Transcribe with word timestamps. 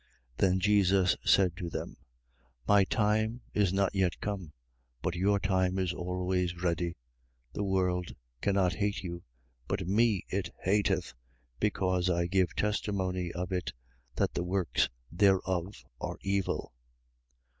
7:6. 0.01 0.07
Then 0.49 0.59
Jesus 0.59 1.15
said 1.23 1.55
to 1.57 1.69
them: 1.69 1.95
My 2.67 2.85
time 2.85 3.41
is 3.53 3.71
not 3.71 3.93
yet 3.93 4.19
come; 4.19 4.51
but 5.03 5.13
your 5.15 5.39
time 5.39 5.77
is 5.77 5.93
always 5.93 6.59
ready. 6.63 6.87
7:7. 7.49 7.53
The 7.53 7.63
world 7.63 8.15
cannot 8.41 8.73
hate 8.73 9.03
you: 9.03 9.21
but 9.67 9.87
me 9.87 10.23
it 10.29 10.49
hateth, 10.63 11.13
because 11.59 12.09
I 12.09 12.25
give 12.25 12.55
testimony 12.55 13.31
of 13.33 13.51
it, 13.51 13.73
that 14.15 14.33
the 14.33 14.43
works 14.43 14.89
thereof 15.11 15.85
are 15.99 16.17
evil, 16.23 16.73
7:8. 17.45 17.45